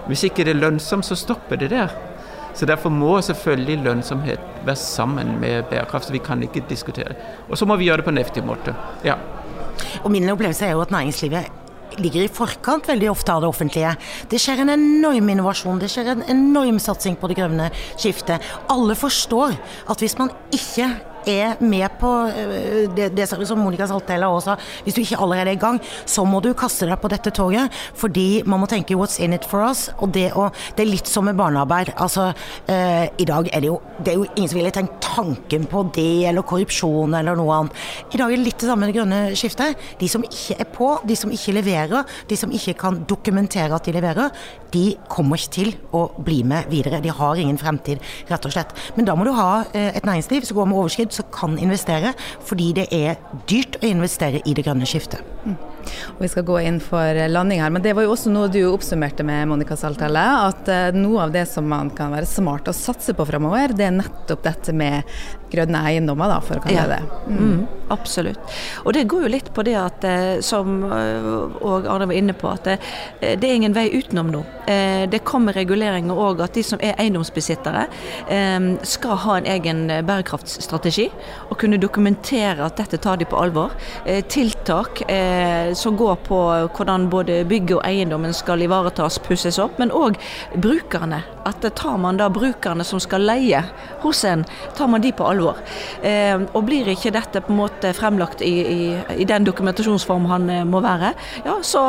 Hvis 0.09 0.25
ikke 0.27 0.45
det 0.45 0.57
er 0.57 0.63
lønnsomt, 0.65 1.07
så 1.07 1.15
stopper 1.15 1.57
det 1.57 1.71
der. 1.71 1.93
Så 2.55 2.67
Derfor 2.67 2.91
må 2.91 3.21
selvfølgelig 3.21 3.79
lønnsomhet 3.85 4.41
være 4.65 4.77
sammen 4.77 5.41
med 5.41 5.63
bærekraft. 5.71 6.07
så 6.07 6.13
Vi 6.13 6.19
kan 6.19 6.43
ikke 6.43 6.65
diskutere. 6.69 7.15
Og 7.49 7.59
så 7.59 7.67
må 7.67 7.77
vi 7.77 7.85
gjøre 7.85 7.97
det 7.97 8.05
på 8.05 8.11
en 8.11 8.19
effektiv 8.19 8.45
måte. 8.45 8.75
Ja. 9.05 9.15
Og 10.03 10.11
Min 10.11 10.29
opplevelse 10.31 10.67
er 10.67 10.71
jo 10.71 10.81
at 10.81 10.91
næringslivet 10.91 11.53
ligger 11.99 12.25
i 12.25 12.33
forkant 12.33 12.89
veldig 12.89 13.11
ofte 13.11 13.35
av 13.35 13.43
det 13.43 13.51
offentlige. 13.51 13.95
Det 14.31 14.41
skjer 14.41 14.63
en 14.63 14.75
enorm 14.77 15.31
innovasjon, 15.35 15.81
det 15.83 15.91
skjer 15.93 16.13
en 16.15 16.27
enorm 16.31 16.79
satsing 16.83 17.19
på 17.21 17.31
det 17.31 17.41
grønne 17.41 17.71
skiftet. 17.97 18.45
Alle 18.71 18.97
forstår 18.99 19.57
at 19.91 20.03
hvis 20.03 20.19
man 20.21 20.33
ikke 20.55 20.91
er 21.29 21.61
med 21.61 21.89
på 22.01 22.11
eh, 22.31 22.89
det, 22.97 23.11
det 23.17 23.29
som 23.29 23.59
Monica 23.61 23.87
Saltella 23.91 24.31
også 24.31 24.57
hvis 24.85 24.97
du 24.97 25.01
ikke 25.03 25.21
allerede 25.21 25.53
er 25.53 25.59
i 25.59 25.61
gang, 25.61 25.81
så 26.07 26.25
må 26.25 26.41
du 26.45 26.53
kaste 26.55 26.89
deg 26.89 27.01
på 27.01 27.11
dette 27.13 27.33
toget. 27.35 27.73
Fordi 27.95 28.43
man 28.47 28.61
må 28.61 28.67
tenke 28.67 28.95
'what's 28.95 29.21
in 29.21 29.33
it 29.33 29.45
for 29.45 29.65
us'. 29.65 29.91
Og 29.99 30.13
det, 30.15 30.33
å, 30.33 30.51
det 30.77 30.85
er 30.85 30.91
litt 30.91 31.09
som 31.09 31.25
med 31.25 31.37
barnearbeid. 31.37 31.93
Altså, 31.97 32.33
eh, 32.69 33.09
I 33.19 33.25
dag 33.25 33.49
er 33.53 33.61
det 33.61 33.69
jo 33.69 33.81
det 34.05 34.13
er 34.13 34.17
jo 34.17 34.27
ingen 34.37 34.49
som 34.49 34.59
ville 34.59 34.73
tenkt 34.73 35.01
tanken 35.01 35.67
på 35.69 35.83
det, 35.95 36.27
eller 36.29 36.47
korrupsjon 36.47 37.15
eller 37.15 37.37
noe 37.37 37.57
annet. 37.57 37.73
I 38.15 38.21
dag 38.21 38.33
er 38.33 38.37
det 38.37 38.47
litt 38.47 38.63
det 38.63 38.71
samme 38.71 38.93
grønne 38.93 39.21
skiftet. 39.37 39.77
De 40.01 40.09
som 40.09 40.25
ikke 40.25 40.57
er 40.61 40.69
på, 40.73 40.89
de 41.05 41.17
som 41.17 41.31
ikke 41.31 41.55
leverer, 41.59 42.05
de 42.29 42.37
som 42.37 42.53
ikke 42.55 42.77
kan 42.81 43.03
dokumentere 43.09 43.75
at 43.77 43.85
de 43.85 43.93
leverer, 43.93 44.31
de 44.73 44.85
kommer 45.11 45.41
ikke 45.41 45.55
til 45.57 45.73
å 45.97 46.07
bli 46.23 46.43
med 46.47 46.71
videre. 46.71 47.03
De 47.03 47.13
har 47.13 47.41
ingen 47.41 47.59
fremtid, 47.61 48.01
rett 48.31 48.47
og 48.47 48.55
slett. 48.55 48.75
Men 48.97 49.09
da 49.09 49.17
må 49.19 49.27
du 49.27 49.33
ha 49.37 49.65
eh, 49.73 49.91
et 49.97 50.07
næringsliv 50.07 50.47
som 50.47 50.61
går 50.61 50.71
med 50.71 50.81
overskudd 50.81 51.10
som 51.13 51.29
kan 51.35 51.59
investere, 51.59 52.15
fordi 52.47 52.73
det 52.81 52.89
er 52.95 53.19
dyrt 53.51 53.81
å 53.83 53.91
investere 53.91 54.43
i 54.47 54.55
det 54.57 54.67
grønne 54.67 54.89
skiftet. 54.89 55.27
Mm. 55.45 55.57
Og 56.17 56.23
vi 56.25 56.31
skal 56.33 56.47
gå 56.49 56.61
inn 56.65 56.81
for 56.83 57.21
landing 57.31 57.63
her. 57.63 57.73
Men 57.75 57.85
det 57.85 57.95
var 57.97 58.07
jo 58.07 58.15
også 58.15 58.33
noe 58.33 58.51
du 58.53 58.61
oppsummerte 58.71 59.27
med, 59.27 59.49
Monica 59.51 59.77
Saltelle. 59.79 60.23
At 60.51 60.71
uh, 60.71 60.97
noe 60.97 61.27
av 61.27 61.35
det 61.35 61.47
som 61.51 61.69
man 61.71 61.93
kan 61.97 62.15
være 62.15 62.29
smart 62.29 62.71
å 62.71 62.77
satse 62.77 63.15
på 63.17 63.27
framover, 63.29 63.75
det 63.77 63.89
er 63.89 63.97
nettopp 63.99 64.45
dette 64.47 64.75
med 64.77 65.09
grønne 65.51 65.83
eiendommer, 65.89 66.31
da, 66.31 66.39
for 66.47 66.61
å 66.61 66.63
kalle 66.63 66.79
ja. 66.79 66.85
det 66.87 67.01
mm. 67.27 67.39
Mm, 67.41 67.63
absolutt. 67.91 68.53
Og 68.85 68.95
det 68.95 69.03
går 69.11 69.25
jo 69.25 69.31
litt 69.33 69.49
på 69.51 69.65
det 69.67 69.75
at, 69.75 70.05
som 70.47 70.85
òg 70.87 71.89
Arne 71.91 72.07
var 72.07 72.15
inne 72.15 72.37
på, 72.39 72.47
at 72.53 72.69
det, 72.69 72.77
det 73.19 73.49
er 73.49 73.57
ingen 73.57 73.75
vei 73.75 73.89
utenom 73.91 74.31
nå. 74.31 74.45
Det 75.11 75.23
kommer 75.27 75.59
reguleringer 75.59 76.15
òg 76.15 76.45
at 76.47 76.55
de 76.55 76.63
som 76.63 76.79
er 76.79 76.95
eiendomsbesittere, 77.03 77.83
skal 78.87 79.19
ha 79.25 79.41
en 79.41 79.51
egen 79.57 79.83
bærekraftsstrategi 80.07 81.09
og 81.51 81.59
kunne 81.59 81.81
dokumentere 81.83 82.65
at 82.65 82.79
dette 82.79 83.01
tar 83.03 83.19
de 83.21 83.27
på 83.29 83.39
alvor. 83.41 83.75
Eh, 84.05 84.23
tiltak 84.31 85.03
eh, 85.11 85.70
som 85.75 85.97
går 85.97 86.17
på 86.27 86.39
hvordan 86.77 87.09
både 87.13 87.43
bygget 87.49 87.77
og 87.79 87.85
eiendommen 87.89 88.35
skal 88.37 88.63
ivaretas, 88.63 89.19
pusses 89.23 89.59
opp, 89.63 89.79
men 89.79 89.93
òg 89.95 90.19
brukerne. 90.61 91.23
At 91.49 91.65
tar 91.77 91.97
man 91.99 92.19
da 92.21 92.29
brukerne 92.33 92.85
som 92.85 93.01
skal 93.01 93.25
leie 93.27 93.63
hos 94.03 94.25
en, 94.25 94.45
tar 94.77 94.89
man 94.89 95.01
de 95.05 95.13
på 95.13 95.27
alvor. 95.27 95.61
Eh, 96.03 96.37
og 96.53 96.65
blir 96.67 96.89
ikke 96.93 97.13
dette 97.15 97.43
på 97.45 97.53
en 97.53 97.61
måte 97.61 97.93
fremlagt 97.97 98.43
i, 98.45 98.55
i, 98.61 98.81
i 99.23 99.27
den 99.29 99.47
dokumentasjonsform 99.49 100.29
han 100.31 100.49
må 100.71 100.81
være, 100.85 101.13
ja, 101.45 101.57
så 101.63 101.83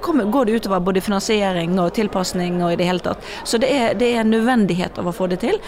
kommer, 0.00 0.24
går 0.24 0.46
det 0.46 0.60
utover 0.62 0.80
både 0.80 1.02
finansiering 1.04 1.78
og 1.80 1.92
tilpasning 1.96 2.60
og 2.62 2.74
i 2.74 2.78
det 2.80 2.88
hele 2.88 3.02
tatt. 3.04 3.22
Så 3.44 3.60
det 3.62 3.70
er, 3.72 3.94
det 3.98 4.12
er 4.12 4.22
en 4.22 4.32
nødvendighet 4.32 4.98
av 4.98 5.10
å 5.10 5.14
få 5.14 5.28
det 5.30 5.42
til. 5.44 5.58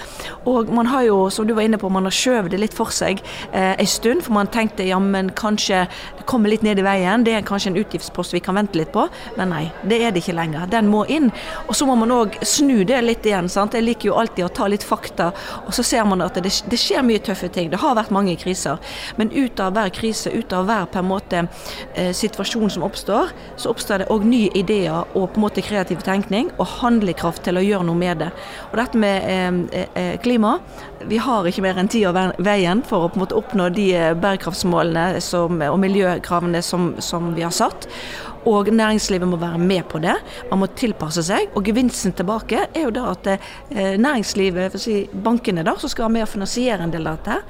Og 0.50 0.72
man 0.74 0.90
har 0.90 1.06
jo, 1.08 1.18
som 1.30 1.46
du 1.46 1.54
var 1.54 1.66
inne 1.66 1.78
på, 1.80 1.90
man 1.92 2.08
har 2.08 2.14
skjøvet 2.14 2.52
det 2.54 2.60
litt 2.60 2.76
for 2.76 2.92
seg 2.94 3.22
eh, 3.52 3.74
en 3.74 3.90
stund, 3.90 4.24
for 4.26 4.36
man 4.36 4.50
tenkte 4.52 4.86
ja, 4.86 4.98
kanskje 5.36 5.84
det 6.18 6.26
kommer 6.30 6.52
litt 6.52 6.64
ned 6.66 6.80
i 6.80 6.86
veien, 6.86 7.24
det 7.26 7.36
er 7.36 7.46
kanskje 7.46 7.72
en 7.72 7.80
utgiftspost 7.80 8.34
vi 8.34 8.42
kan 8.44 8.58
vente 8.58 8.78
litt 8.78 8.92
på. 8.94 9.06
Men 9.38 9.52
nei, 9.54 9.64
det 9.84 10.00
er 10.02 10.14
det 10.14 10.24
ikke 10.24 10.36
lenger. 10.36 10.66
Den 10.72 10.90
må 10.92 11.04
inn. 11.12 11.30
Og 11.68 11.76
så 11.76 11.86
må 11.88 11.96
man 12.00 12.12
òg 12.14 12.38
snu 12.44 12.82
det 12.88 13.00
litt 13.04 13.13
igjen. 13.22 13.48
sant? 13.48 13.74
Jeg 13.74 13.86
liker 13.86 14.10
jo 14.10 14.18
alltid 14.18 14.44
å 14.46 14.52
ta 14.52 14.66
litt 14.70 14.82
fakta, 14.82 15.30
og 15.66 15.72
så 15.74 15.84
ser 15.86 16.04
man 16.08 16.24
at 16.24 16.34
det, 16.42 16.52
det 16.70 16.80
skjer 16.80 17.04
mye 17.06 17.22
tøffe 17.22 17.48
ting. 17.54 17.70
Det 17.70 17.80
har 17.82 17.94
vært 17.98 18.12
mange 18.14 18.36
kriser. 18.40 18.80
Men 19.16 19.32
ut 19.32 19.60
av 19.62 19.74
hver 19.76 19.92
krise, 19.94 20.32
ut 20.34 20.52
av 20.52 20.66
hver 20.68 20.88
på 20.90 21.00
en 21.00 21.10
måte 21.10 21.44
eh, 21.94 22.12
situasjon 22.16 22.70
som 22.74 22.86
oppstår, 22.86 23.32
så 23.56 23.70
oppstår 23.70 24.04
det 24.04 24.10
òg 24.12 24.26
nye 24.28 24.50
ideer 24.58 25.04
og 25.14 25.30
på 25.34 25.40
en 25.40 25.46
måte 25.46 25.64
kreativ 25.64 26.02
tenkning 26.06 26.50
og 26.58 26.68
handlekraft 26.80 27.44
til 27.46 27.58
å 27.58 27.64
gjøre 27.64 27.88
noe 27.88 27.98
med 27.98 28.22
det. 28.24 28.30
Og 28.72 28.78
dette 28.80 29.00
med 29.00 29.30
eh, 29.30 29.86
eh, 29.94 30.14
klima 30.22 30.58
Vi 31.04 31.18
har 31.20 31.46
ikke 31.46 31.62
mer 31.64 31.78
enn 31.80 31.90
tid 31.90 32.06
av 32.08 32.34
veien 32.42 32.82
for 32.86 33.04
å 33.04 33.10
på 33.12 33.18
en 33.18 33.24
måte 33.24 33.38
oppnå 33.38 33.68
de 33.74 33.88
eh, 33.94 34.12
bærekraftsmålene 34.18 35.20
som, 35.24 35.60
og 35.60 35.80
miljøkravene 35.82 36.62
som, 36.64 36.94
som 37.02 37.32
vi 37.36 37.44
har 37.44 37.54
satt. 37.54 37.88
Og 38.50 38.68
næringslivet 38.68 39.28
må 39.28 39.38
være 39.40 39.58
med 39.58 39.86
på 39.88 40.00
det. 40.04 40.16
Man 40.50 40.60
må 40.60 40.68
tilpasse 40.76 41.24
seg. 41.24 41.52
Og 41.56 41.64
gevinsten 41.64 42.12
tilbake 42.16 42.66
er 42.66 42.86
jo 42.86 42.92
da 42.94 43.06
at 43.14 43.30
eh, 43.32 43.94
næringslivet, 44.00 44.76
si, 44.80 45.04
bankene 45.12 45.64
da, 45.64 45.76
som 45.80 45.92
skal 45.92 46.08
være 46.08 46.16
med 46.18 46.26
å 46.26 46.32
finansiere 46.34 46.84
en 46.84 46.92
del 46.92 47.08
av 47.08 47.22
dette, 47.22 47.40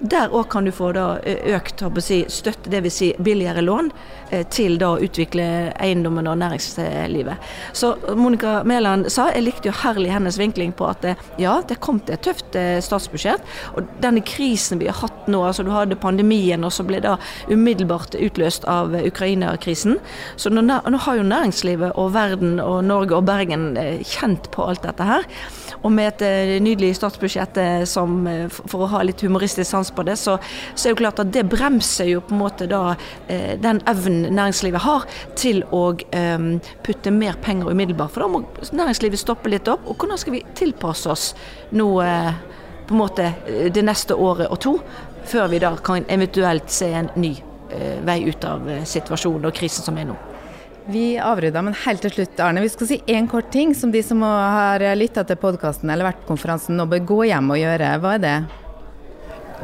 der 0.00 0.32
òg 0.32 0.48
kan 0.52 0.64
du 0.64 0.72
få 0.72 0.92
da 0.96 1.20
økt 1.24 1.82
si, 2.00 2.24
støtte, 2.28 2.70
dvs. 2.72 2.96
Si 3.00 3.12
billigere 3.18 3.62
lån, 3.64 3.90
til 4.50 4.76
da 4.78 4.92
å 4.94 5.00
utvikle 5.02 5.44
eiendommen 5.82 6.28
og 6.30 6.38
næringslivet. 6.38 7.48
Så 7.76 7.92
Monica 8.16 8.60
Mæland 8.64 9.08
sa, 9.10 9.28
jeg 9.34 9.44
likte 9.46 9.70
jo 9.70 9.74
herlig 9.80 10.12
hennes 10.14 10.38
vinkling 10.38 10.72
på 10.76 10.86
at 10.86 11.06
ja, 11.40 11.56
det 11.66 11.80
kom 11.82 11.98
til 12.04 12.14
et 12.14 12.24
tøft 12.24 12.58
statsbudsjett. 12.86 13.42
Og 13.74 13.88
denne 14.02 14.22
krisen 14.26 14.80
vi 14.80 14.88
har 14.90 15.00
hatt 15.02 15.26
nå, 15.30 15.42
altså 15.46 15.66
du 15.66 15.72
hadde 15.74 15.98
pandemien 16.00 16.62
og 16.66 16.74
så 16.74 16.86
ble 16.86 17.02
det 17.02 17.16
umiddelbart 17.50 18.14
utløst 18.20 18.66
av 18.70 18.94
Ukraina-krisen. 18.94 19.98
Så 20.36 20.52
nå, 20.54 20.62
nå, 20.62 21.02
har 21.06 21.18
jo 21.18 21.26
næringslivet 21.26 21.98
og 21.98 22.14
verden 22.14 22.58
og 22.62 22.84
Norge 22.86 23.18
og 23.18 23.26
Bergen 23.28 23.72
kjent 24.06 24.50
på 24.54 24.70
alt 24.70 24.86
dette 24.86 25.06
her. 25.10 25.26
Og 25.82 25.92
med 25.92 26.22
et 26.22 26.60
nydelig 26.62 26.92
statsbudsjett 26.98 27.56
som, 27.88 28.18
for 28.50 28.84
å 28.84 28.90
ha 28.92 29.02
litt 29.06 29.22
humoristisk 29.24 29.70
sans 29.70 29.90
på 29.94 30.04
det, 30.04 30.18
så, 30.20 30.36
så, 30.74 30.88
er 30.88 30.92
det 30.92 31.00
klart 31.00 31.22
at 31.22 31.32
det 31.32 31.46
bremser 31.48 32.10
jo 32.10 32.22
på 32.24 32.34
en 32.34 32.42
måte 32.42 32.68
da 32.70 32.94
eh, 33.28 33.56
den 33.60 33.80
evnen 33.88 34.34
næringslivet 34.36 34.84
har 34.84 35.06
til 35.38 35.62
å 35.72 35.82
um, 35.94 36.50
putte 36.84 37.12
mer 37.14 37.38
penger 37.42 37.72
umiddelbart. 37.72 38.12
For 38.14 38.24
da 38.24 38.30
må 38.32 38.42
næringslivet 38.76 39.22
stoppe 39.22 39.52
litt 39.52 39.68
opp. 39.70 39.88
Og 39.88 39.96
hvordan 39.96 40.20
skal 40.20 40.36
vi 40.36 40.44
tilpasse 40.58 41.10
oss 41.10 41.30
nå 41.76 41.88
eh, 42.04 42.32
på 42.90 42.94
en 42.94 42.98
måte 42.98 43.32
eh, 43.46 43.70
det 43.72 43.84
neste 43.86 44.14
året 44.14 44.50
og 44.50 44.60
to, 44.60 44.74
før 45.30 45.48
vi 45.52 45.62
da 45.62 45.76
kan 45.84 46.08
eventuelt 46.10 46.72
se 46.74 46.90
en 47.02 47.12
ny 47.20 47.36
eh, 47.70 48.00
vei 48.06 48.22
ut 48.26 48.44
av 48.44 48.68
eh, 48.68 48.84
situasjonen 48.84 49.46
og 49.46 49.56
krisen 49.56 49.86
som 49.86 49.98
er 50.00 50.10
nå? 50.10 50.18
Vi 50.90 51.18
avrydda, 51.22 51.60
men 51.62 51.74
helt 51.84 52.02
til 52.02 52.10
slutt, 52.10 52.40
Arne. 52.42 52.62
Vi 52.64 52.70
skal 52.72 52.88
si 52.88 52.96
én 53.06 53.28
kort 53.30 53.52
ting 53.54 53.74
som 53.78 53.92
de 53.94 54.00
som 54.02 54.24
har 54.26 54.82
lytta 54.98 55.22
til 55.28 55.38
podkasten 55.38 55.90
eller 55.92 56.08
vært 56.08 56.24
på 56.24 56.32
konferansen 56.32 56.74
nå 56.80 56.88
bør 56.90 57.04
gå 57.06 57.18
hjem 57.30 57.52
og 57.54 57.60
gjøre. 57.60 57.90
Hva 58.02 58.14
er 58.16 58.24
det? 58.24 58.34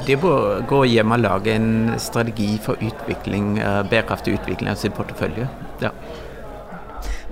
Det 0.07 0.19
bør 0.23 0.61
gå 0.71 0.85
hjem 0.93 1.17
og 1.17 1.23
lage 1.25 1.57
en 1.57 1.97
strategi 1.99 2.53
for 2.63 2.79
utvikling, 2.85 3.57
eh, 3.59 3.83
bærekraftig 3.91 4.37
utvikling 4.39 4.71
av 4.71 4.79
sin 4.79 4.95
portefølje. 4.95 5.49
Ja. 5.83 5.91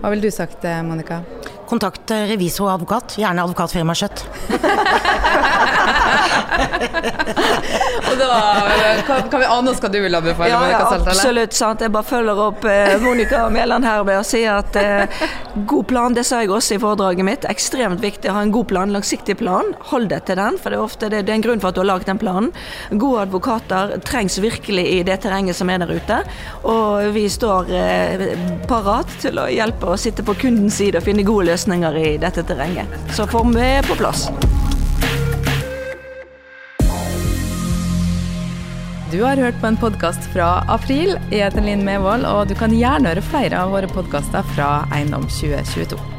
Hva 0.01 0.11
ville 0.11 0.27
du 0.27 0.31
sagt, 0.35 0.65
eh, 0.65 0.83
Monica? 0.83 1.21
Kontakt 1.69 2.11
revisor 2.11 2.67
og 2.67 2.75
advokat. 2.81 3.15
Gjerne 3.21 3.47
advokatfirma 3.47 3.95
Skjøtt. 3.95 4.27
og 8.09 8.17
da 8.21 8.31
kan, 9.07 9.29
kan 9.31 9.41
vi 9.41 9.47
ane 9.47 9.73
oss 9.73 9.81
hva 9.83 9.91
du 9.93 9.99
vil 10.03 10.15
anbefale? 10.19 10.51
Ja, 10.51 10.61
ja 10.71 10.81
absolutt. 10.95 11.57
sant. 11.57 11.83
Jeg 11.85 11.93
bare 11.95 12.07
følger 12.07 12.41
opp 12.47 12.65
eh, 12.69 12.95
Monica 13.03 13.47
Mæland 13.53 13.87
her 13.87 14.05
med 14.07 14.21
å 14.21 14.25
si 14.27 14.45
at 14.49 14.77
eh, 14.81 15.25
god 15.69 15.89
plan, 15.91 16.17
det 16.17 16.27
sa 16.29 16.43
jeg 16.43 16.53
også 16.55 16.79
i 16.79 16.83
foredraget 16.83 17.27
mitt, 17.27 17.49
ekstremt 17.51 18.03
viktig 18.05 18.31
å 18.31 18.39
ha 18.39 18.45
en 18.47 18.55
god 18.55 18.69
plan, 18.73 18.95
langsiktig 18.95 19.39
plan. 19.41 19.73
Hold 19.93 20.11
deg 20.13 20.27
til 20.29 20.41
den, 20.41 20.59
for 20.61 20.73
det 20.73 20.81
er 20.81 20.87
ofte 20.87 21.11
det, 21.13 21.25
det 21.27 21.35
er 21.35 21.41
en 21.41 21.47
grunn 21.47 21.63
for 21.63 21.71
at 21.71 21.79
du 21.79 21.83
har 21.85 21.91
laget 21.93 22.11
den 22.13 22.23
planen. 22.23 22.51
Gode 22.91 23.27
advokater 23.29 23.97
trengs 24.07 24.39
virkelig 24.43 24.87
i 24.97 25.01
det 25.07 25.21
terrenget 25.25 25.59
som 25.59 25.71
er 25.73 25.83
der 25.83 25.95
ute. 25.95 26.21
Og 26.71 27.15
vi 27.17 27.27
står 27.33 27.73
eh, 27.75 28.27
parat 28.71 29.19
til 29.23 29.41
å 29.41 29.49
hjelpe 29.53 29.95
og 29.95 30.01
sitte 30.01 30.27
på 30.27 30.37
kundens 30.47 30.81
side 30.81 31.01
og 31.01 31.07
finne 31.07 31.27
gode 31.27 31.51
løsninger 31.53 32.01
i 32.01 32.11
dette 32.23 32.47
terrenget. 32.47 33.01
Så 33.15 33.29
får 33.31 33.51
vi 33.55 33.73
på 33.89 33.99
plass. 34.01 34.29
Du 39.15 39.23
har 39.23 39.37
hørt 39.37 39.61
på 39.61 39.67
en 39.67 39.77
podkast 39.77 40.25
fra 40.33 40.65
April. 40.69 41.13
Jeg 41.31 41.45
heter 41.45 41.63
Linn 41.63 41.85
Mevold, 41.87 42.27
og 42.27 42.51
du 42.51 42.57
kan 42.59 42.75
gjerne 42.75 43.13
høre 43.13 43.23
flere 43.23 43.63
av 43.63 43.71
våre 43.71 43.87
podkaster 43.93 44.43
fra 44.57 44.73
Eiendom 44.91 45.31
2022. 45.31 46.14